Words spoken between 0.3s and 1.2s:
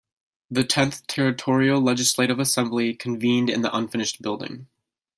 The Tenth